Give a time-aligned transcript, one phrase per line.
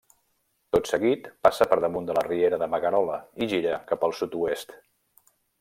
[0.75, 4.79] Tot seguit passa per damunt de la riera de Magarola, i gira cap al sud-oest.